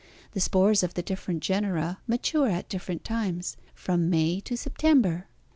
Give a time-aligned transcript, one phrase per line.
[0.31, 5.27] The spores of the different genera mature at different times from May to September.